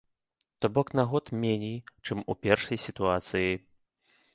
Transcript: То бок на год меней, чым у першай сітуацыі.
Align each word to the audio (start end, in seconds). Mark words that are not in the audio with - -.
То 0.59 0.69
бок 0.69 0.87
на 0.99 1.05
год 1.11 1.25
меней, 1.45 1.77
чым 2.05 2.27
у 2.35 2.39
першай 2.47 2.85
сітуацыі. 2.89 3.51